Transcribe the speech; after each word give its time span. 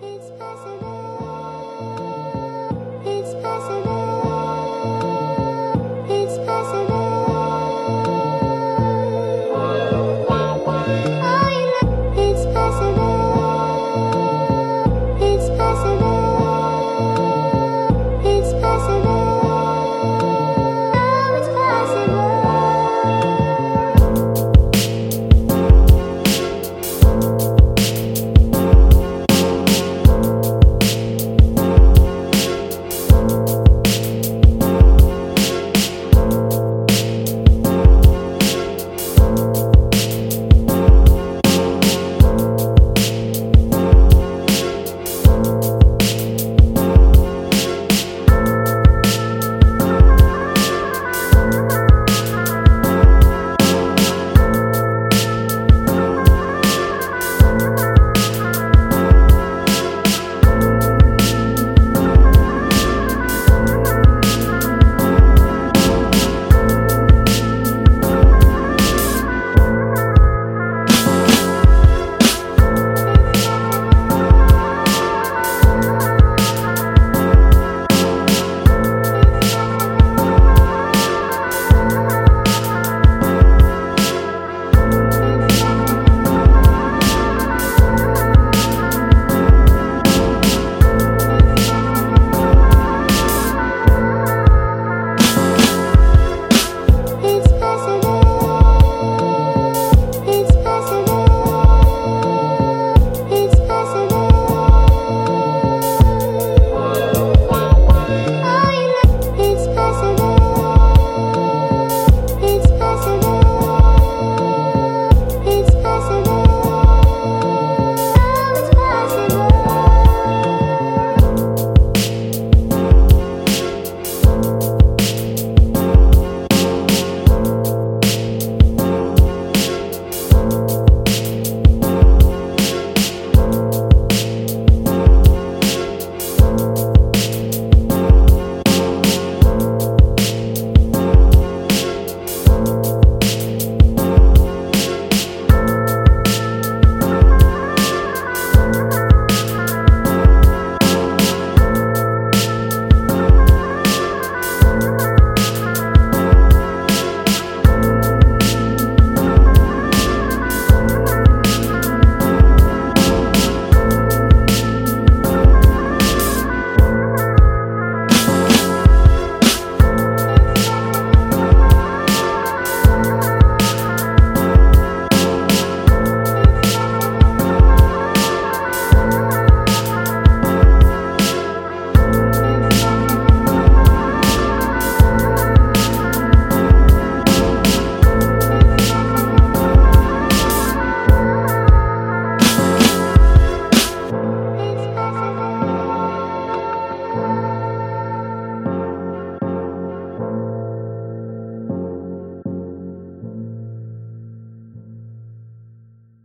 It's 0.00 0.30
possible. 0.38 0.97